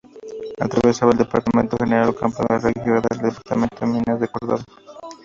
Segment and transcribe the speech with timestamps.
[0.59, 4.63] Atravesaba el departamento General Ocampo en La Rioja, y el departamento Minas en Córdoba.